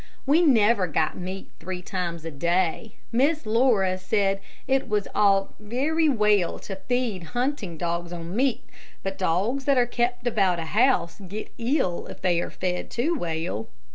[0.25, 2.95] We never got meat three times a day.
[3.11, 8.67] Miss Laura said it was all very well to feed hunting dogs on meat,
[9.03, 13.15] but dogs that are kept about a house get ill if they are fed too
[13.15, 13.67] well.